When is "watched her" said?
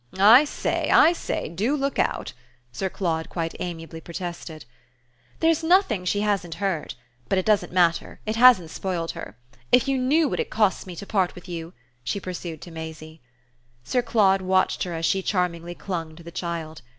14.41-14.95